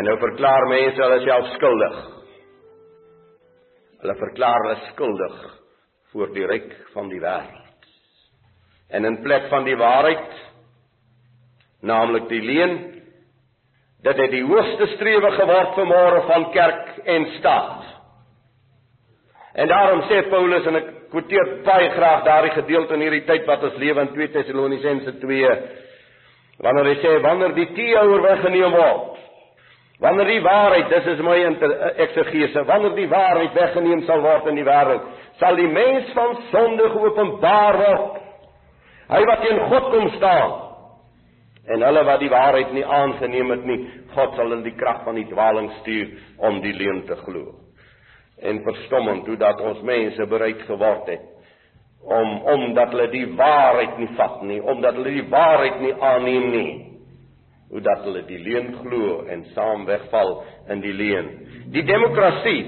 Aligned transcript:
En 0.00 0.06
nou 0.08 0.16
verklaar 0.16 0.64
mense 0.64 0.96
hulle 0.96 1.18
self 1.26 1.48
skuldig. 1.58 1.96
Hulle 4.00 4.14
verklaar 4.16 4.62
hulle 4.64 4.76
skuldig 4.86 5.34
voor 6.14 6.30
die 6.32 6.46
ryk 6.48 6.70
van 6.94 7.10
die 7.12 7.20
wêreld. 7.20 7.90
En 8.96 9.04
in 9.04 9.18
plek 9.20 9.50
van 9.52 9.68
die 9.68 9.76
waarheid, 9.76 10.38
naamlik 11.84 12.30
die 12.32 12.40
leuen, 12.40 12.78
dat 14.00 14.16
dit 14.16 14.38
die 14.38 14.42
hoogste 14.48 14.88
strewe 14.94 15.34
geword 15.36 15.76
vanmôre 15.76 16.24
van 16.32 16.48
kerk 16.56 16.96
en 17.04 17.28
staat. 17.36 17.84
En 19.60 19.68
daarom 19.68 20.00
sê 20.08 20.22
Paulus 20.32 20.64
en 20.64 20.80
ek 20.80 20.90
kwoteer 21.12 21.54
baie 21.68 21.92
graag 21.92 22.24
daardie 22.24 22.56
gedeelte 22.56 22.96
in 22.96 23.04
hierdie 23.04 23.26
tyd 23.28 23.44
wat 23.44 23.68
ons 23.68 23.76
lewe 23.84 24.08
in 24.08 24.12
2 24.16 24.32
Tessalonisense 24.38 25.18
2 25.20 25.54
wanneer 26.64 26.92
hy 26.94 26.98
sê 27.04 27.16
wanneer 27.24 27.52
die 27.56 27.72
teeouer 27.76 28.22
weggeneem 28.24 28.76
word 28.80 29.09
Wanneer 30.00 30.30
die 30.32 30.40
waarheid, 30.40 30.88
dis 30.88 31.08
is 31.12 31.20
my 31.20 31.36
eksegese, 32.00 32.64
wanneer 32.64 32.94
die 32.96 33.08
waarheid 33.10 33.52
weggeneem 33.52 34.06
sal 34.08 34.22
word 34.24 34.48
in 34.48 34.56
die 34.56 34.64
wêreld, 34.64 35.04
sal 35.40 35.58
die 35.60 35.68
mens 35.68 36.08
van 36.16 36.38
sonde 36.48 36.88
geopenbaar 36.94 37.76
word. 37.82 38.16
Hy 39.10 39.20
wat 39.28 39.44
teen 39.44 39.60
God 39.68 39.90
kom 39.92 40.08
staan. 40.16 40.56
En 41.70 41.84
hulle 41.84 42.04
wat 42.08 42.22
die 42.22 42.32
waarheid 42.32 42.72
nie 42.72 42.86
aangeneem 42.86 43.52
het 43.52 43.66
nie, 43.68 43.80
God 44.14 44.38
sal 44.38 44.56
in 44.56 44.64
die 44.64 44.74
krag 44.78 45.04
van 45.04 45.20
die 45.20 45.28
dwaling 45.28 45.68
stuur 45.82 46.16
om 46.48 46.62
die 46.64 46.72
leuen 46.78 47.04
te 47.06 47.20
glo. 47.20 47.58
En 48.40 48.64
verstommend 48.64 49.28
hoe 49.28 49.36
dat 49.36 49.60
ons 49.60 49.84
mense 49.84 50.26
bereid 50.26 50.64
geword 50.68 51.12
het 51.12 51.28
om 52.00 52.38
omdat 52.48 52.94
hulle 52.94 53.10
die 53.12 53.26
waarheid 53.36 53.98
nie 54.00 54.08
vat 54.16 54.38
nie, 54.48 54.56
omdat 54.64 54.96
hulle 54.96 55.10
die 55.18 55.26
waarheid 55.28 55.82
nie 55.84 55.92
aanneem 56.00 56.46
nie 56.54 56.89
hoe 57.70 57.80
dat 57.80 58.04
hulle 58.04 58.22
die 58.26 58.38
leuen 58.38 58.72
glo 58.82 59.24
en 59.30 59.44
saam 59.54 59.84
wegval 59.86 60.42
in 60.68 60.80
die 60.82 60.92
leuen. 60.92 61.28
Die 61.74 61.84
demokrasie 61.86 62.64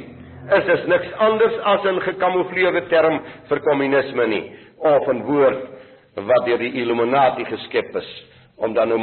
is 0.50 0.64
dus 0.66 0.84
niks 0.90 1.12
anders 1.18 1.58
as 1.58 1.84
'n 1.84 2.00
gekamoufleerde 2.00 2.86
term 2.88 3.20
vir 3.48 3.60
kommunisme 3.60 4.26
nie 4.26 4.52
of 4.78 5.08
'n 5.08 5.22
woord 5.22 5.62
wat 6.14 6.44
deur 6.46 6.58
die 6.58 6.72
Illuminati 6.82 7.44
geskep 7.44 7.96
is 7.96 8.10
om 8.56 8.74
dan 8.74 8.88
nou 8.88 8.98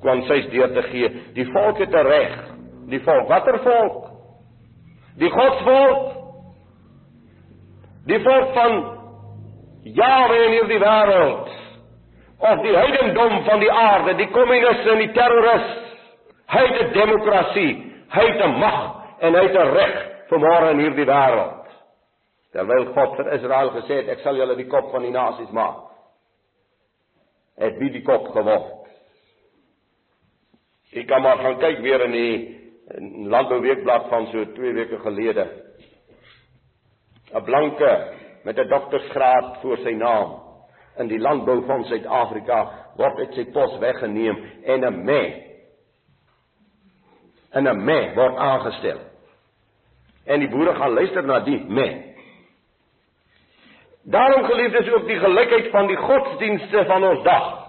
kwansies 0.00 0.48
deur 0.50 0.72
te 0.72 0.82
gee. 0.82 1.08
Die 1.34 1.46
volk 1.52 1.78
het 1.78 1.94
'n 1.94 2.06
reg. 2.06 2.34
Die 2.88 3.00
volk, 3.00 3.28
watter 3.28 3.58
volk? 3.58 4.10
Die 5.18 5.30
godsvolk. 5.30 6.12
Die 8.06 8.20
volk 8.20 8.52
van 8.54 8.98
Jahwe 9.82 10.44
in 10.44 10.50
hierdie 10.50 10.78
wêreld 10.78 11.65
of 12.38 12.62
die 12.62 12.76
heidendom 12.76 13.44
van 13.44 13.60
die 13.60 13.72
aarde, 13.72 14.14
die 14.18 14.30
kommuniste 14.30 14.90
en 14.92 15.02
die 15.04 15.12
terrorist. 15.16 15.84
Hy 16.46 16.62
het 16.66 16.80
'n 16.80 16.92
demokrasie, 16.92 17.72
hy 18.08 18.26
het 18.26 18.44
'n 18.44 18.58
mag 18.58 18.78
en 19.20 19.34
hy 19.34 19.42
het 19.42 19.56
'n 19.56 19.72
reg 19.74 19.94
vir 20.28 20.38
môre 20.38 20.70
in 20.70 20.78
hierdie 20.78 21.06
wêreld. 21.06 21.66
Terwyl 22.52 22.84
God 22.94 23.16
vir 23.16 23.32
Israel 23.32 23.70
gesê 23.70 23.94
het, 23.94 24.08
ek 24.08 24.20
sal 24.20 24.36
julle 24.36 24.56
die 24.56 24.68
kop 24.68 24.90
van 24.90 25.02
die 25.02 25.10
nasies 25.10 25.50
maak. 25.50 25.76
Het 27.58 27.78
wie 27.78 27.90
die 27.90 28.02
kop 28.02 28.28
geword. 28.28 28.86
Ek 30.92 31.06
kan 31.06 31.22
maar 31.22 31.38
gaan 31.38 31.58
kyk 31.58 31.78
weer 31.78 32.00
in 32.00 32.12
die 32.12 32.60
landbouweekblad 33.28 34.08
van 34.08 34.26
so 34.26 34.44
2 34.44 34.72
weke 34.72 34.98
gelede. 34.98 35.46
'n 37.34 37.44
Blanke 37.44 38.12
met 38.44 38.58
'n 38.58 38.68
doktorsgraad 38.68 39.56
voor 39.60 39.76
sy 39.76 39.90
naam 39.90 40.45
in 40.98 41.08
die 41.08 41.20
landbou 41.20 41.60
van 41.66 41.84
Suid-Afrika 41.84 42.60
word 42.96 43.18
uit 43.18 43.34
sy 43.36 43.44
pos 43.52 43.76
weggeneem 43.82 44.38
en 44.64 44.84
'n 44.84 45.04
me 45.04 45.22
en 47.52 47.68
'n 47.68 47.84
me 47.84 48.12
word 48.14 48.36
aangestel. 48.36 48.98
En 50.26 50.40
die 50.40 50.48
boere 50.48 50.74
gaan 50.74 50.94
luister 50.94 51.24
na 51.24 51.40
die 51.40 51.64
me. 51.68 52.14
Daarom 54.04 54.44
geliefdes 54.44 54.92
ook 54.92 55.06
die 55.06 55.18
gelykheid 55.18 55.70
van 55.70 55.86
die 55.86 55.96
godsdienste 55.96 56.84
van 56.84 57.04
ons 57.04 57.22
dag. 57.22 57.66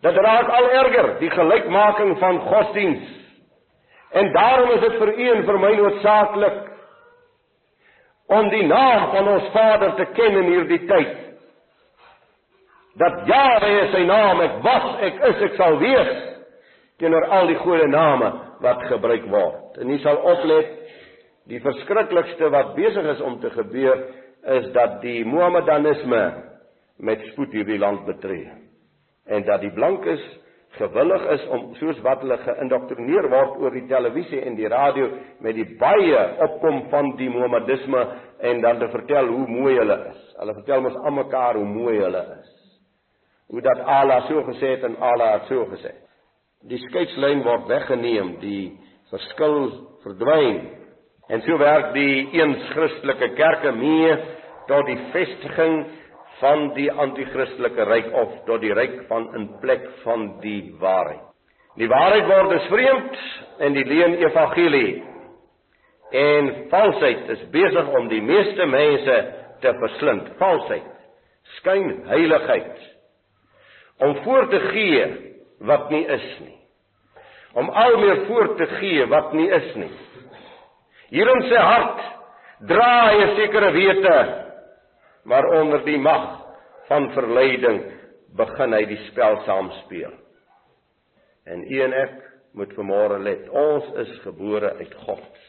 Dit 0.00 0.16
raak 0.16 0.48
al 0.48 0.70
erger, 0.70 1.18
die 1.18 1.30
gelykmaking 1.30 2.18
van 2.18 2.40
godsdiens. 2.40 3.08
En 4.10 4.32
daarom 4.32 4.70
is 4.70 4.80
dit 4.80 4.96
vir 4.98 5.18
u 5.18 5.28
en 5.30 5.44
vir 5.44 5.58
my 5.58 5.74
noodsaaklik 5.74 6.72
om 8.26 8.48
die 8.48 8.66
naam 8.66 9.10
van 9.10 9.28
ons 9.28 9.48
Vader 9.52 9.94
te 9.94 10.06
ken 10.16 10.36
in 10.36 10.52
hierdie 10.52 10.86
tyd 10.86 11.23
dat 13.00 13.26
Jahwe 13.26 13.70
is 13.82 13.92
sy 13.94 14.04
naam, 14.06 14.40
ek 14.44 14.60
was, 14.62 14.86
ek 15.08 15.20
is, 15.30 15.42
ek 15.48 15.56
sal 15.58 15.78
wees 15.82 16.12
teenoor 17.02 17.26
al 17.34 17.50
die 17.50 17.58
goeie 17.58 17.88
name 17.90 18.30
wat 18.62 18.84
gebruik 18.90 19.26
word. 19.32 19.80
En 19.82 19.90
jy 19.90 19.98
sal 20.04 20.20
oplet 20.22 20.70
die 21.50 21.60
verskriklikste 21.64 22.50
wat 22.54 22.74
besig 22.78 23.08
is 23.16 23.24
om 23.24 23.40
te 23.42 23.50
gebeur 23.52 24.06
is 24.54 24.70
dat 24.76 25.00
die 25.02 25.24
Mohammedanisme 25.26 26.22
met 27.04 27.26
spoed 27.32 27.52
hierdie 27.56 27.80
land 27.80 28.04
betree 28.06 28.52
en 29.24 29.44
dat 29.48 29.62
die 29.64 29.72
blankes 29.74 30.22
gewillig 30.76 31.22
is 31.32 31.44
om 31.54 31.68
soos 31.78 32.00
wat 32.04 32.22
hulle 32.24 32.36
geïndoktrineer 32.44 33.28
word 33.32 33.60
oor 33.62 33.74
die 33.74 33.86
televisie 33.90 34.40
en 34.44 34.56
die 34.58 34.68
radio 34.70 35.08
met 35.44 35.56
die 35.56 35.66
baie 35.80 36.24
opkom 36.44 36.82
van 36.92 37.14
die 37.18 37.30
Mohammedisme 37.32 38.02
en 38.44 38.60
dan 38.64 38.80
te 38.82 38.90
vertel 38.92 39.30
hoe 39.32 39.46
mooi 39.48 39.78
hulle 39.78 39.96
is. 40.10 40.20
Hulle 40.40 40.56
vertel 40.60 40.84
mos 40.84 40.98
almekaar 41.08 41.60
hoe 41.60 41.68
mooi 41.68 41.96
hulle 42.02 42.24
is 42.38 42.53
hoe 43.48 43.60
dat 43.60 43.80
Allah 43.80 44.26
so 44.28 44.42
gesê 44.48 44.76
het 44.76 44.84
en 44.84 44.96
Allah 45.00 45.32
het 45.32 45.48
so 45.48 45.66
gesê. 45.72 45.92
Die 46.68 46.78
skeidslyn 46.88 47.42
word 47.44 47.68
weggeneem, 47.68 48.38
die 48.40 48.72
verskil 49.12 49.68
verdwyn. 50.04 50.62
En 51.28 51.42
so 51.44 51.58
werk 51.60 51.92
die 51.96 52.28
eens 52.36 52.64
Christelike 52.72 53.28
kerke 53.36 53.72
mee 53.76 54.16
tot 54.68 54.86
die 54.88 54.98
vestiging 55.12 55.84
van 56.40 56.70
die 56.76 56.88
anti-kristelike 56.92 57.84
ryk 57.88 58.10
of 58.16 58.32
tot 58.48 58.64
die 58.64 58.72
ryk 58.74 59.04
van 59.08 59.28
in 59.36 59.48
plek 59.60 59.84
van 60.02 60.26
die 60.42 60.74
waarheid. 60.80 61.22
Die 61.78 61.88
waarheid 61.90 62.28
word 62.30 62.52
dus 62.54 62.66
vreemd 62.70 63.22
en 63.66 63.76
die 63.76 63.84
leuen 63.88 64.16
evangelie. 64.22 65.02
En 66.14 66.50
valsheid 66.70 67.30
is 67.34 67.46
besig 67.54 67.88
om 67.98 68.08
die 68.08 68.22
meeste 68.22 68.66
mense 68.70 69.16
te 69.60 69.72
verslind. 69.80 70.28
Valsheid, 70.38 70.90
skynheiligheid 71.58 72.93
om 73.98 74.16
voor 74.24 74.48
te 74.48 74.60
gee 74.72 75.04
wat 75.58 75.90
nie 75.90 76.04
is 76.06 76.26
nie. 76.40 76.58
Om 77.54 77.68
al 77.70 77.98
meer 77.98 78.24
voor 78.26 78.54
te 78.56 78.66
gee 78.66 79.06
wat 79.06 79.32
nie 79.32 79.48
is 79.48 79.74
nie. 79.74 79.92
Hier 81.14 81.30
in 81.30 81.44
sy 81.48 81.60
hart 81.60 82.02
dra 82.66 82.90
hy 83.10 83.22
'n 83.22 83.36
sekere 83.36 83.70
wete, 83.72 84.18
maar 85.24 85.44
onder 85.60 85.84
die 85.84 85.98
mag 85.98 86.44
van 86.88 87.10
verleiding 87.12 87.82
begin 88.36 88.72
hy 88.72 88.84
die 88.84 89.00
spel 89.10 89.40
saam 89.46 89.70
speel. 89.84 90.12
En 91.46 91.64
u 91.72 91.80
en 91.80 91.92
ek 91.92 92.14
moet 92.52 92.72
vanmôre 92.72 93.18
let, 93.22 93.48
ons 93.48 93.84
is 94.04 94.18
gebore 94.24 94.74
uit 94.78 94.94
God. 94.94 95.40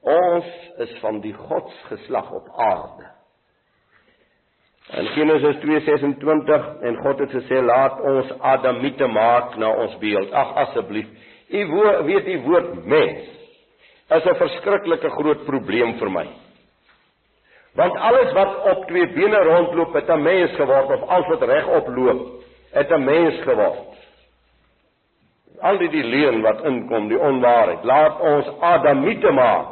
Ons 0.00 0.48
is 0.84 0.98
van 1.00 1.20
die 1.20 1.34
godsgeslag 1.34 2.30
op 2.32 2.48
aarde. 2.56 3.08
In 4.94 5.06
Genesis 5.06 5.56
2:26 5.56 6.66
en 6.82 6.96
God 6.96 7.18
het 7.18 7.32
gesê 7.34 7.58
laat 7.62 8.00
ons 8.00 8.30
Adamiete 8.40 9.06
maak 9.06 9.56
na 9.58 9.72
ons 9.82 9.96
beeld. 9.98 10.30
Ag 10.32 10.54
asseblief. 10.54 11.08
U 11.50 11.62
weet 12.06 12.24
die 12.24 12.38
woord 12.46 12.84
mens 12.84 13.26
is 14.14 14.24
'n 14.24 14.36
verskriklike 14.38 15.10
groot 15.10 15.44
probleem 15.44 15.98
vir 15.98 16.10
my. 16.10 16.26
Want 17.74 17.96
alles 17.96 18.32
wat 18.32 18.70
op 18.70 18.86
twee 18.86 19.06
bene 19.06 19.42
rondloop 19.42 19.94
het 19.94 20.10
'n 20.10 20.22
mens 20.22 20.50
geword 20.50 20.90
of 20.90 21.08
alles 21.08 21.26
wat 21.26 21.42
regop 21.42 21.88
loop 21.88 22.42
het 22.72 22.90
'n 22.90 23.04
mens 23.04 23.42
geword. 23.42 23.94
Al 25.60 25.78
die 25.78 25.88
die 25.88 26.04
leuen 26.04 26.42
wat 26.42 26.64
inkom, 26.64 27.08
die 27.08 27.18
onwaarheid, 27.18 27.84
laat 27.84 28.20
ons 28.20 28.46
Adamiete 28.60 29.32
maak. 29.32 29.66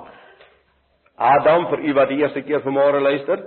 Adam 1.17 1.67
vir 1.69 1.79
u 1.79 1.93
wat 1.93 2.09
die 2.09 2.19
eerste 2.19 2.43
keer 2.43 2.61
vanmôre 2.61 3.01
luister, 3.01 3.39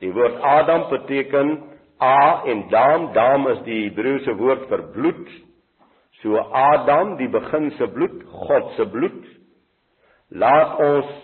Die 0.00 0.12
woord 0.12 0.40
Adam 0.44 0.88
beteken 0.90 1.56
A 2.02 2.42
en 2.44 2.66
Dam, 2.68 3.12
Dam 3.16 3.46
is 3.54 3.62
die 3.64 3.86
Hebreëse 3.86 4.34
woord 4.36 4.66
vir 4.68 4.82
bloed. 4.92 5.28
So 6.20 6.36
Adam, 6.36 7.16
die 7.20 7.28
begin 7.32 7.70
se 7.78 7.88
bloed, 7.92 8.18
God 8.48 8.74
se 8.76 8.84
bloed. 8.92 9.22
Laat 10.36 10.76
ons 10.82 11.14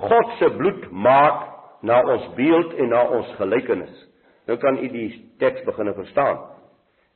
God 0.00 0.36
se 0.38 0.50
bloed 0.54 0.86
maak 0.92 1.48
na 1.82 1.98
ons 2.06 2.28
beeld 2.36 2.76
en 2.78 2.92
na 2.92 3.02
ons 3.18 3.34
gelykenis. 3.40 3.92
Nou 4.46 4.58
kan 4.62 4.78
u 4.78 4.88
die 4.92 5.08
teks 5.42 5.64
begin 5.66 5.90
verstaan. 5.96 6.38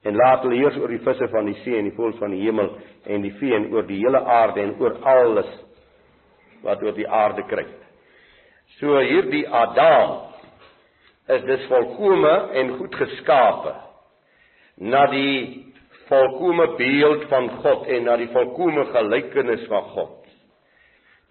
En 0.05 0.19
laat 0.19 0.43
hulle 0.45 0.59
heers 0.61 0.77
oor 0.83 0.91
die 0.93 1.03
visse 1.05 1.29
van 1.33 1.47
die 1.49 1.57
see 1.63 1.79
en 1.79 1.89
die 1.89 1.95
voëls 1.97 2.19
van 2.21 2.35
die 2.35 2.43
hemel 2.43 2.75
en 3.09 3.23
die 3.25 3.33
vee 3.39 3.55
en 3.57 3.71
oor 3.73 3.87
die 3.89 4.03
hele 4.03 4.21
aarde 4.21 4.61
en 4.61 4.75
oor 4.83 4.99
alles 5.15 5.49
wat 6.65 6.83
oor 6.83 6.97
die 6.97 7.09
aarde 7.09 7.47
kruip. 7.49 7.79
So 8.81 8.99
hierdie 9.01 9.47
Adam 9.49 10.34
is 11.29 11.45
dis 11.49 11.69
volkome 11.71 12.33
en 12.61 12.75
goed 12.79 12.97
geskape 13.01 13.73
na 14.77 15.07
die 15.13 15.73
volkomme 16.09 16.67
beeld 16.77 17.29
van 17.31 17.49
God 17.63 17.87
en 17.89 18.05
na 18.09 18.17
die 18.21 18.29
volkomme 18.33 18.85
gelykenis 18.93 19.65
van 19.71 19.87
God. 19.95 20.19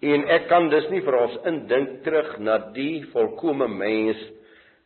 En 0.04 0.26
ek 0.34 0.48
kan 0.50 0.66
dus 0.72 0.88
nie 0.90 1.02
vir 1.04 1.16
ons 1.20 1.36
indink 1.48 2.00
terug 2.04 2.34
na 2.42 2.58
die 2.74 3.04
volkomme 3.12 3.68
mens 3.70 4.20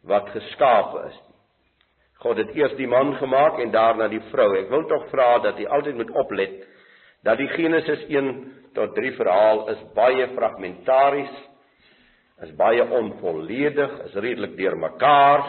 wat 0.07 0.29
geskape 0.35 1.07
is 1.09 1.17
nie. 1.17 1.29
God 2.19 2.41
het 2.43 2.51
eers 2.57 2.75
die 2.75 2.89
man 2.91 3.13
gemaak 3.21 3.61
en 3.63 3.71
daarna 3.71 4.09
die 4.11 4.23
vrou. 4.33 4.49
Ek 4.59 4.71
wil 4.73 4.85
tog 4.91 5.07
vra 5.13 5.37
dat 5.45 5.59
jy 5.59 5.69
altyd 5.71 6.01
moet 6.01 6.11
oplet 6.19 6.57
dat 7.27 7.39
die 7.39 7.49
Genesis 7.55 8.05
1 8.11 8.33
tot 8.75 8.95
3 8.95 9.13
verhaal 9.17 9.65
is 9.73 9.81
baie 9.95 10.27
fragmentaries, 10.35 11.31
is 12.43 12.55
baie 12.57 12.85
onvolledig, 12.85 13.99
is 14.07 14.15
redelik 14.15 14.57
deurmekaar. 14.57 15.45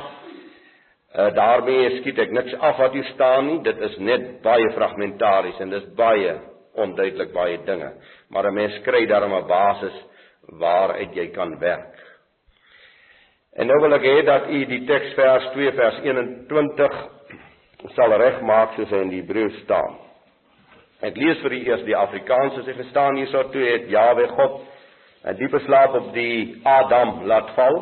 Uh 1.10 1.30
daarmee 1.34 1.98
skiet 2.00 2.20
ek 2.22 2.32
niks 2.34 2.54
af 2.54 2.78
wat 2.78 2.94
hier 2.94 3.08
staan 3.14 3.48
nie. 3.48 3.60
Dit 3.66 3.82
is 3.82 3.98
net 3.98 4.42
baie 4.46 4.70
fragmentaries 4.76 5.60
en 5.62 5.74
dis 5.74 5.88
baie 5.98 6.36
onduidelik 6.80 7.34
baie 7.34 7.58
dinge. 7.66 7.94
Maar 8.30 8.50
'n 8.50 8.54
mens 8.54 8.82
kry 8.84 9.06
daarom 9.06 9.34
'n 9.34 9.48
basis 9.48 9.96
waaruit 10.60 11.16
jy 11.16 11.28
kan 11.28 11.60
werk. 11.60 11.96
En 13.54 13.68
nou 13.68 13.80
wil 13.82 13.94
ek 13.94 14.04
hê 14.04 14.26
dat 14.26 14.50
u 14.50 14.66
die 14.66 14.86
teksvers 14.86 15.50
2 15.54 15.72
vers 15.72 15.98
21 16.04 16.94
sal 17.96 18.14
regmaak 18.18 18.74
soos 18.76 18.90
hy 18.90 19.02
in 19.02 19.10
die 19.10 19.22
Hebreë 19.22 19.64
staan. 19.64 19.98
Ek 21.02 21.18
lees 21.18 21.40
vir 21.42 21.52
u 21.52 21.60
eers 21.66 21.84
die 21.88 21.96
Afrikaans 21.96 22.58
as 22.58 22.66
hy 22.66 22.74
gestaan 22.74 23.16
hierso 23.16 23.44
toe 23.50 23.64
het 23.64 23.90
Jawe 23.90 24.28
God 24.28 24.62
'n 25.26 25.36
diepe 25.36 25.60
slaap 25.60 25.94
op 25.94 26.14
die 26.14 26.62
Adam 26.64 27.26
laat 27.26 27.50
val 27.56 27.80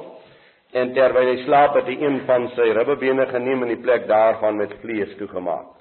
en 0.74 0.94
terwyl 0.94 1.28
hy 1.32 1.44
slaap 1.46 1.76
het 1.76 1.86
hy 1.86 1.98
een 2.02 2.22
van 2.26 2.50
sy 2.56 2.72
ribbebene 2.74 3.28
geneem 3.28 3.64
en 3.64 3.74
die 3.76 3.82
plek 3.82 4.08
daarvan 4.08 4.58
met 4.58 4.74
vlees 4.82 5.16
toegemaak. 5.18 5.78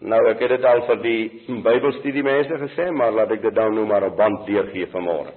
Nou 0.00 0.20
ek 0.30 0.40
het 0.40 0.54
dit 0.56 0.64
al 0.64 0.82
vir 0.88 1.00
die 1.04 1.22
Bybelstudie 1.64 2.22
mense 2.24 2.56
gesê, 2.62 2.90
maar 2.90 3.12
laat 3.12 3.30
ek 3.36 3.42
dit 3.42 3.54
dan 3.54 3.74
nou 3.74 3.86
maar 3.86 4.06
op 4.08 4.16
band 4.16 4.46
deurgee 4.46 4.88
vanmôre. 4.92 5.34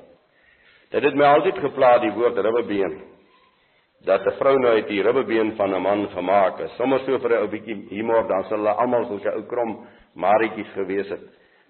Dit 0.92 1.04
het 1.04 1.16
my 1.16 1.25
altyd 1.25 1.57
gepla 1.59 1.98
die 2.00 2.13
woord 2.16 2.38
ribbebeen 2.38 3.01
dat 4.06 4.25
'n 4.25 4.38
vrou 4.39 4.57
nou 4.59 4.74
uit 4.74 4.88
die 4.88 5.01
ribbebeen 5.01 5.56
van 5.56 5.75
'n 5.75 5.81
man 5.81 6.09
gemaak 6.09 6.59
is. 6.59 6.75
Sommige 6.75 7.06
so 7.06 7.19
vir 7.19 7.31
'n 7.31 7.42
ou 7.42 7.48
bietjie 7.48 7.88
humor, 7.89 8.27
dan 8.27 8.44
sal 8.44 8.57
hulle 8.57 8.69
almal 8.69 9.06
so 9.06 9.16
'n 9.16 9.36
ou 9.36 9.44
krom 9.44 9.88
marietjies 10.16 10.71
gewees 10.74 11.09
het. 11.09 11.24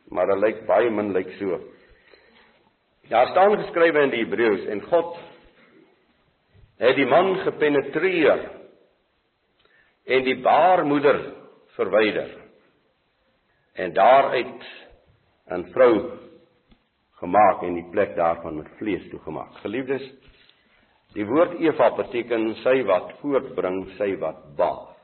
Maar 0.09 0.27
hulle 0.27 0.45
lyk 0.45 0.65
baie 0.65 0.89
min 0.89 1.13
lyk 1.13 1.31
so. 1.39 1.59
Daar 3.09 3.27
staan 3.27 3.57
geskrywe 3.59 4.05
in 4.07 4.13
die 4.13 4.21
Hebreëus 4.23 4.67
en 4.71 4.81
God 4.87 5.17
het 6.79 6.95
die 6.95 7.07
man 7.07 7.35
gepenetreer 7.43 8.45
en 10.05 10.23
die 10.23 10.37
baarmoeder 10.43 11.19
verwyder 11.75 12.31
en 13.75 13.93
daaruit 13.93 14.63
'n 15.51 15.65
vrou 15.73 15.93
gemaak 17.19 17.63
en 17.63 17.73
die 17.73 17.89
plek 17.91 18.15
daarvan 18.15 18.57
met 18.57 18.71
vlees 18.77 19.09
toegemaak. 19.09 19.53
Geliefdes, 19.63 20.03
die 21.13 21.25
woord 21.25 21.59
Eva 21.59 21.89
beteken 21.95 22.55
sy 22.63 22.83
wat 22.83 23.11
voortbring, 23.19 23.95
sy 23.97 24.15
wat 24.19 24.55
baar. 24.55 24.95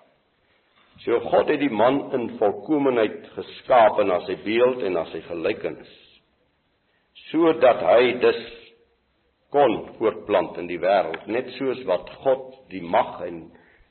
So 0.98 1.20
God 1.20 1.48
het 1.48 1.60
die 1.60 1.72
man 1.72 2.12
in 2.14 2.38
volkomeenheid 2.38 3.28
geskaap 3.36 4.02
na 4.04 4.20
sy 4.20 4.36
beeld 4.44 4.84
en 4.84 4.94
na 4.94 5.06
sy 5.06 5.22
gelykenis. 5.22 6.09
Sodat 7.28 7.84
hy 7.86 8.14
dus 8.24 8.42
kon 9.54 9.80
voortplant 9.98 10.58
in 10.62 10.68
die 10.70 10.80
wêreld, 10.82 11.28
net 11.28 11.50
soos 11.58 11.82
wat 11.90 12.10
God 12.24 12.54
die 12.70 12.82
mag 12.82 13.22
en 13.26 13.48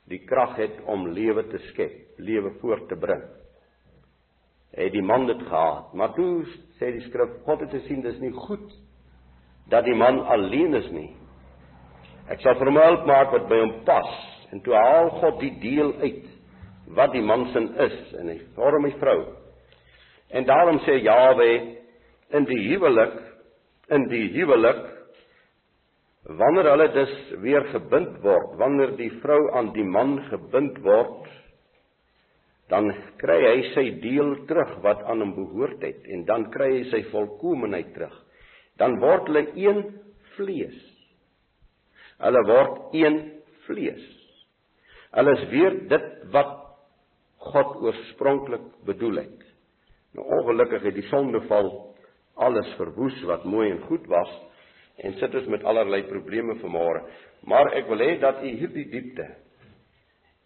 die 0.09 0.23
krag 0.25 0.57
het 0.57 0.79
om 0.89 1.11
lewe 1.13 1.45
te 1.51 1.59
skep, 1.69 2.17
lewe 2.17 2.55
voort 2.61 2.87
te 2.89 2.97
bring 2.99 3.23
het 4.77 4.91
die 4.93 5.01
man 5.01 5.25
dit 5.27 5.41
gehad. 5.41 5.93
Maar 5.93 6.13
toe 6.13 6.45
sê 6.79 6.91
die 6.93 7.05
skrif 7.07 7.39
God 7.45 7.63
het 7.65 7.73
gesien 7.73 8.03
dis 8.05 8.19
nie 8.21 8.33
goed 8.35 8.69
dat 9.69 9.85
die 9.85 9.95
man 9.95 10.21
alleen 10.25 10.73
is 10.77 10.89
nie. 10.93 11.09
Ek 12.29 12.41
sal 12.41 12.57
vir 12.59 12.69
hom 12.69 12.79
help 12.81 13.07
maak 13.09 13.33
wat 13.33 13.47
by 13.49 13.59
hom 13.61 13.73
pas. 13.85 14.09
En 14.53 14.61
toe 14.65 14.73
haal 14.77 15.09
God 15.21 15.39
die 15.41 15.53
deel 15.61 15.93
uit 16.01 16.25
wat 16.97 17.13
die 17.13 17.21
man 17.21 17.47
sin 17.53 17.69
is 17.81 17.97
en 18.17 18.31
hy 18.31 18.39
vorm 18.55 18.85
'n 18.85 18.99
vrou. 19.01 19.19
En 20.29 20.45
daarom 20.45 20.79
sê 20.85 21.01
Jawe 21.01 21.77
in 22.35 22.45
die 22.49 22.61
huwelik 22.69 23.17
in 23.89 24.05
die 24.11 24.27
huwelik 24.35 24.85
wanneer 26.29 26.67
hulle 26.69 26.87
dus 26.93 27.13
weer 27.41 27.65
gebind 27.71 28.19
word, 28.21 28.53
wanneer 28.59 28.93
die 28.99 29.09
vrou 29.23 29.39
aan 29.57 29.71
die 29.73 29.85
man 29.87 30.19
gebind 30.29 30.77
word, 30.85 31.25
dan 32.69 32.91
kry 33.17 33.39
hy 33.47 33.61
sy 33.73 33.85
deel 34.03 34.35
terug 34.49 34.75
wat 34.83 35.01
aan 35.09 35.23
hom 35.23 35.33
behoort 35.33 35.81
het 35.81 36.05
en 36.05 36.27
dan 36.27 36.45
kry 36.53 36.69
hy 36.75 36.83
sy 36.91 37.01
volkomeenheid 37.09 37.89
terug. 37.95 38.13
Dan 38.77 38.99
word 39.01 39.25
hulle 39.31 39.45
een 39.57 39.81
vlees. 40.35 40.77
Hulle 42.21 42.43
word 42.45 42.93
een 42.99 43.17
vlees. 43.65 44.05
Hulle 45.17 45.33
is 45.39 45.45
weer 45.49 45.79
dit 45.89 46.09
wat 46.35 46.55
God 47.49 47.79
oorspronklik 47.87 48.65
bedoel 48.85 49.23
het. 49.23 49.45
Nou 50.13 50.27
ongelukkig 50.37 50.85
het 50.85 50.97
die 50.99 51.07
sondeval 51.09 51.71
alles 52.39 52.69
verwoes 52.79 53.19
wat 53.27 53.45
mooi 53.45 53.69
en 53.71 53.83
goed 53.89 54.07
was 54.11 54.31
en 55.03 55.15
sit 55.19 55.35
ons 55.35 55.51
met 55.51 55.63
allerlei 55.63 56.01
probleme 56.07 56.57
vanmôre. 56.59 57.05
Maar 57.47 57.71
ek 57.79 57.87
wil 57.87 58.03
hê 58.03 58.17
dat 58.19 58.41
u 58.43 58.49
hierdie 58.49 58.89
diepte 58.91 59.27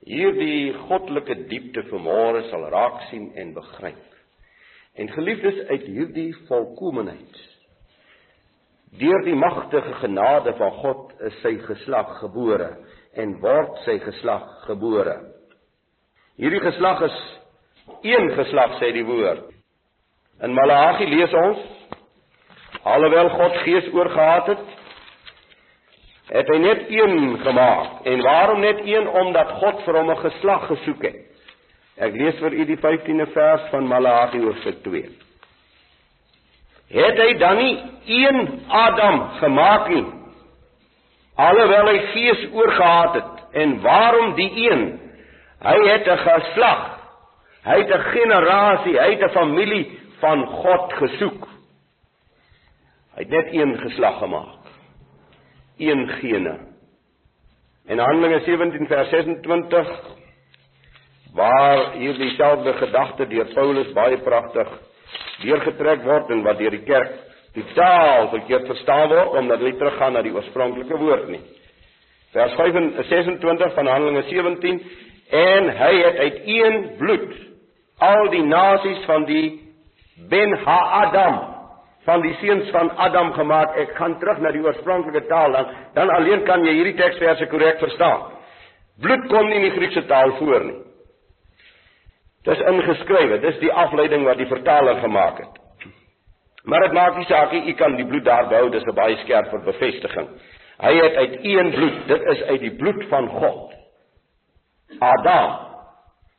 hierdie 0.04 0.74
goddelike 0.88 1.36
diepte 1.48 1.86
vanmôre 1.88 2.44
sal 2.50 2.68
raak 2.72 3.06
sien 3.10 3.30
en 3.40 3.54
begryp. 3.56 4.01
En 5.00 5.10
geliefdes 5.16 5.63
uit 5.72 5.90
hierdie 5.90 6.31
volkomeenheid 6.50 7.42
deur 8.94 9.24
die 9.25 9.34
magtige 9.34 9.95
genade 10.04 10.51
van 10.60 10.75
God 10.84 11.13
is 11.25 11.38
sy 11.42 11.56
geslag 11.66 12.12
gebore 12.19 12.68
en 13.18 13.31
word 13.42 13.80
sy 13.88 13.95
geslag 14.04 14.44
gebore. 14.68 15.16
Hierdie 16.38 16.62
geslag 16.62 17.01
is 17.07 17.16
een 18.06 18.30
geslag 18.38 18.78
sê 18.78 18.92
die 18.94 19.06
woord. 19.07 19.47
In 20.45 20.54
Maleagi 20.54 21.07
lees 21.09 21.33
ons 21.40 21.64
alhoewel 22.83 23.30
God 23.30 23.57
gees 23.57 23.94
oorgehad 23.94 24.47
het 24.47 24.63
het 26.33 26.47
hy 26.47 26.57
net 26.57 26.85
een 26.90 27.40
gemaak. 27.44 28.06
En 28.09 28.21
waarom 28.21 28.59
net 28.59 28.80
een? 28.85 29.07
Omdat 29.07 29.52
God 29.59 29.83
vir 29.83 29.97
hom 29.97 30.09
'n 30.11 30.18
geslag 30.18 30.66
gesoek 30.68 31.02
het. 31.02 31.19
Ek 31.97 32.13
lees 32.13 32.40
vir 32.40 32.54
u 32.54 32.66
die 32.66 32.78
15de 32.78 33.28
vers 33.33 33.61
van 33.69 33.87
Malagi 33.87 34.40
hoofstuk 34.42 34.83
2. 34.83 35.09
Het 36.90 37.18
hy 37.18 37.37
dan 37.37 37.57
nie 37.57 37.78
een 38.06 38.63
Adam 38.68 39.30
gemaak 39.30 39.87
nie? 39.90 40.06
Alhoewel 41.35 41.87
hy 41.87 41.99
gees 42.13 42.47
oorgehad 42.52 43.13
het. 43.13 43.31
En 43.52 43.81
waarom 43.81 44.33
die 44.35 44.69
een? 44.69 44.99
Hy 45.61 45.87
het 45.87 46.07
'n 46.07 46.18
geslag. 46.18 46.99
Hy 47.63 47.78
het 47.78 47.94
'n 47.94 48.04
generasie, 48.11 48.99
hy 48.99 49.09
het 49.09 49.23
'n 49.23 49.30
familie 49.30 49.99
van 50.19 50.45
God 50.47 50.94
gesoek. 50.94 51.47
Hy 53.13 53.21
het 53.21 53.29
net 53.29 53.53
een 53.53 53.77
geslag 53.77 54.17
gemaak 54.17 54.63
een 55.77 56.07
gene. 56.07 56.57
En 57.85 57.99
Handelinge 57.99 58.39
17 58.45 58.87
vers 58.87 59.09
26 59.09 59.89
waar 61.33 61.91
hier 61.91 62.17
dieselfde 62.17 62.73
gedagte 62.73 63.27
deur 63.27 63.45
Paulus 63.53 63.91
baie 63.93 64.17
pragtig 64.17 64.69
deurgetrek 65.41 66.03
word 66.05 66.29
en 66.29 66.43
wat 66.45 66.57
deur 66.57 66.71
die 66.71 66.85
kerk 66.85 67.15
totaal 67.53 68.29
verkeerd 68.29 68.67
verstaan 68.69 69.09
word 69.09 69.37
omdat 69.41 69.59
hulle 69.59 69.77
teruggaan 69.77 70.13
na 70.13 70.21
die 70.21 70.33
oorspronklike 70.33 70.97
woord 70.97 71.27
nie. 71.33 71.41
Vers 72.33 72.53
26 72.55 73.73
van 73.73 73.87
Handelinge 73.87 74.23
17 74.29 74.81
en 75.29 75.69
hy 75.77 75.93
het 76.01 76.17
uit 76.17 76.39
een 76.45 76.79
bloed 76.97 77.33
al 77.97 78.29
die 78.29 78.45
nasies 78.45 79.05
van 79.05 79.25
die 79.25 79.47
Ben 80.29 80.53
Ha-Adam 80.65 81.53
van 82.06 82.22
die 82.22 82.33
seuns 82.42 82.69
van 82.69 82.92
Adam 82.98 83.33
gemaak. 83.33 83.76
Ek 83.80 83.95
gaan 83.98 84.18
terug 84.19 84.40
na 84.44 84.52
die 84.52 84.64
oorspronklike 84.64 85.26
taal 85.28 85.52
dan 85.52 85.74
dan 85.94 86.10
alleen 86.10 86.45
kan 86.45 86.66
jy 86.66 86.74
hierdie 86.74 86.98
teksverse 87.00 87.48
korrek 87.52 87.80
verstaan. 87.80 88.31
Bloed 89.02 89.28
kom 89.31 89.50
nie 89.50 89.62
in 89.62 89.69
die 89.69 89.76
Griekse 89.78 90.06
taal 90.07 90.36
voor 90.38 90.66
nie. 90.66 90.80
Dis 92.44 92.60
ingeskrywe. 92.60 93.40
Dis 93.40 93.60
die 93.62 93.72
afleiding 93.72 94.26
wat 94.28 94.38
die 94.38 94.50
vertaler 94.50 95.00
gemaak 95.02 95.40
het. 95.40 95.62
Maar 96.64 96.80
dit 96.80 96.95
maak 96.95 97.18
nie 97.18 97.28
saak 97.28 97.52
nie, 97.52 97.66
u 97.68 97.74
kan 97.76 97.95
die 98.00 98.06
bloed 98.07 98.24
daar 98.24 98.48
behou, 98.48 98.69
dis 98.72 98.83
'n 98.83 98.95
baie 98.95 99.18
skerper 99.24 99.60
bevestiging. 99.64 100.28
Hy 100.80 100.94
het 100.95 101.16
uit 101.16 101.38
een 101.42 101.72
bloed, 101.72 102.07
dit 102.07 102.22
is 102.22 102.42
uit 102.44 102.60
die 102.60 102.76
bloed 102.76 103.04
van 103.10 103.28
God. 103.28 103.74
Adam, 105.00 105.57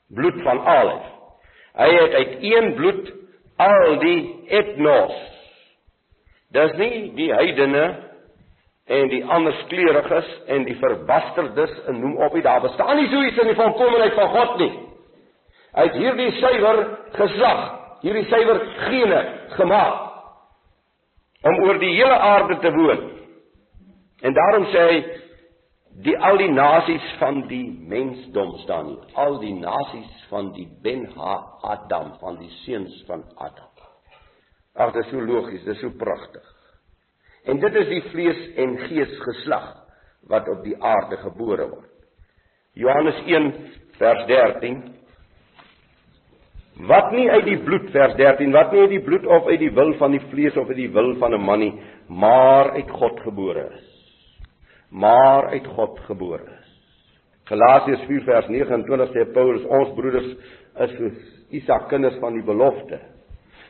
bloed 0.09 0.42
van 0.42 0.61
Alef. 0.66 1.04
Hy 1.75 1.90
het 1.94 2.12
uit 2.12 2.37
een 2.40 2.75
bloed 2.75 3.12
al 3.56 3.99
die 3.99 4.44
etnos 4.49 5.33
Dis 6.54 6.75
nie 6.78 7.11
die 7.16 7.30
heidene 7.34 7.84
en 8.87 9.08
die 9.08 9.23
ander 9.25 9.54
skleuriges 9.64 10.28
en 10.54 10.66
die 10.68 10.76
verbasterdes 10.78 11.73
en 11.88 12.00
noem 12.02 12.18
op 12.23 12.34
nie 12.37 12.44
daar 12.44 12.62
bestaan 12.62 13.00
nie 13.00 13.08
so 13.11 13.23
iets 13.25 13.40
in 13.42 13.50
die 13.50 13.58
volkomeenheid 13.58 14.14
van 14.18 14.30
God 14.37 14.58
nie. 14.61 14.73
Hy 15.75 15.87
het 15.88 15.96
hierdie 15.99 16.30
suiwer 16.38 16.80
geslag, 17.16 17.62
hierdie 18.04 18.26
suiwer 18.30 18.61
gene 18.84 19.20
gemaak 19.56 20.02
om 21.44 21.58
oor 21.66 21.80
die 21.82 21.92
hele 21.96 22.18
aarde 22.30 22.58
te 22.62 22.70
woon. 22.76 23.02
En 24.25 24.37
daarom 24.37 24.68
sê 24.73 24.87
hy 24.88 25.02
die 26.06 26.16
al 26.28 26.38
die 26.40 26.50
nasies 26.52 27.11
van 27.18 27.44
die 27.50 27.66
mensdom 27.90 28.56
staan 28.62 28.94
hier. 28.94 29.04
Al 29.26 29.38
die 29.42 29.54
nasies 29.58 30.25
van 30.30 30.52
die 30.56 30.68
Ben 30.82 31.06
Ha 31.16 31.37
Adam, 31.75 32.14
van 32.23 32.38
die 32.40 32.50
seuns 32.62 33.02
van 33.11 33.26
Adam. 33.37 33.73
Ag, 34.74 34.92
dit 34.92 35.04
is 35.04 35.10
so 35.10 35.22
logies, 35.22 35.62
dit 35.62 35.74
is 35.74 35.80
so 35.80 35.94
pragtig. 35.98 36.44
En 37.44 37.60
dit 37.60 37.76
is 37.78 37.88
die 37.88 38.02
vlees 38.10 38.40
en 38.58 38.76
gees 38.88 39.12
geslag 39.22 39.70
wat 40.30 40.48
op 40.48 40.64
die 40.64 40.74
aarde 40.80 41.18
gebore 41.20 41.68
word. 41.68 41.90
Johannes 42.74 43.20
1 43.28 43.50
vers 44.00 44.26
13 44.26 44.82
Wat 46.88 47.12
nie 47.14 47.28
uit 47.30 47.44
die 47.46 47.60
bloed 47.62 47.92
vers 47.94 48.16
13 48.18 48.50
wat 48.50 48.72
nie 48.74 48.80
uit 48.82 48.94
die 48.96 49.04
bloed 49.06 49.26
of 49.30 49.46
uit 49.46 49.60
die 49.62 49.70
wil 49.76 49.92
van 50.00 50.16
die 50.16 50.22
vlees 50.32 50.56
of 50.58 50.72
uit 50.72 50.80
die 50.80 50.90
wil 50.90 51.12
van 51.20 51.34
'n 51.34 51.40
man 51.40 51.60
nie, 51.60 51.74
maar 52.08 52.72
uit 52.74 52.90
God 52.90 53.20
gebore 53.20 53.70
is. 53.74 53.86
Maar 54.90 55.46
uit 55.54 55.66
God 55.66 56.00
gebore 56.08 56.42
is. 56.42 56.68
Galasiërs 57.44 58.04
4 58.08 58.22
vers 58.24 58.46
29 58.48 59.12
sê 59.12 59.32
Paulus 59.32 59.64
ons 59.64 59.94
broeders 59.94 60.36
is 60.80 60.96
soos 60.96 61.18
Isak 61.50 61.88
kinders 61.88 62.16
van 62.18 62.32
die 62.32 62.42
belofte. 62.42 62.98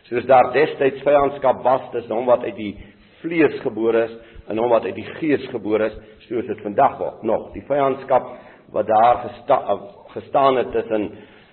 Soos 0.08 0.26
daar 0.28 0.52
destyds 0.52 1.02
vyandskap 1.02 1.62
was 1.64 1.84
tussen 1.92 2.12
hom 2.12 2.26
wat 2.28 2.42
uit 2.44 2.56
die 2.56 2.75
vlees 3.23 3.54
gebore 3.64 4.04
is 4.04 4.16
en 4.52 4.58
hom 4.61 4.68
wat 4.68 4.84
uit 4.84 4.99
die 4.99 5.06
gees 5.16 5.46
gebore 5.49 5.88
is, 5.88 5.94
soos 6.26 6.44
dit 6.44 6.61
vandag 6.61 6.99
word 7.00 7.23
nog. 7.25 7.46
Die 7.54 7.64
vyandskap 7.64 8.26
wat 8.75 8.90
daar 8.90 9.23
gesta 9.25 9.78
gestaan 10.12 10.61
het 10.61 10.70
tussen 10.73 11.08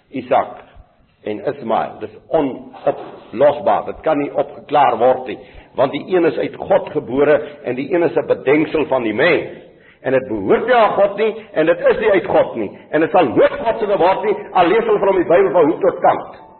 Isak 0.09 0.59
en 1.23 1.39
Ismael. 1.53 1.99
Dis 2.01 2.13
onoplosbaar. 2.27 3.85
Dit 3.85 4.03
kan 4.05 4.19
nie 4.19 4.31
opgeklaar 4.33 4.99
word 4.99 5.31
nie, 5.31 5.39
want 5.79 5.95
die 5.95 6.03
een 6.11 6.27
is 6.27 6.37
uit 6.37 6.55
God 6.59 6.91
gebore 6.91 7.39
en 7.63 7.79
die 7.79 7.87
een 7.93 8.03
is 8.03 8.15
'n 8.15 8.27
bedenksel 8.27 8.85
van 8.85 9.03
die 9.03 9.13
mens. 9.13 9.63
En 10.01 10.11
dit 10.11 10.27
behoort 10.27 10.65
nie 10.65 10.75
aan 10.75 10.93
God 10.93 11.17
nie 11.17 11.35
en 11.53 11.65
dit 11.65 11.79
is 11.79 11.99
nie 11.99 12.11
uit 12.11 12.25
God 12.25 12.55
nie. 12.55 12.71
En 12.89 13.01
dit 13.01 13.11
sal 13.11 13.25
nooit 13.25 13.59
God 13.63 13.79
se 13.79 13.97
word 13.97 14.23
nie 14.23 14.35
al 14.51 14.67
lees 14.67 14.85
hulle 14.85 14.99
van 14.99 15.15
die 15.15 15.25
Bybel 15.25 15.51
van 15.51 15.65
hoek 15.65 15.81
tot 15.81 15.99
kant. 15.99 16.50